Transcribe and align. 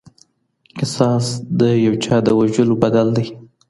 قصاص 0.79 1.25
د 1.59 1.61
یو 1.85 1.93
چا 2.03 2.15
د 2.25 2.27
وژلو 2.39 2.75
بدل 2.83 3.07
دی. 3.17 3.27